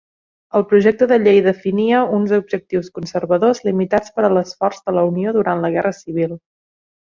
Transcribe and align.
El 0.59 0.63
projecte 0.69 1.07
de 1.11 1.19
llei 1.25 1.41
definia 1.47 1.99
uns 2.21 2.33
objectius 2.39 2.89
conservadors 2.97 3.63
limitats 3.69 4.17
per 4.17 4.27
a 4.31 4.35
l'esforç 4.37 4.83
de 4.89 4.99
la 4.99 5.07
Unió 5.13 5.39
durant 5.41 5.63
la 5.67 5.73
Guerra 5.79 5.97
Civil. 6.03 6.37